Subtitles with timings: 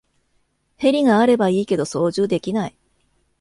[0.77, 2.75] ヘリがあればいいけど操縦できない